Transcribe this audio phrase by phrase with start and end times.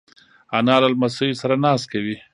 [0.57, 2.15] انا له لمسیو سره ناز کوي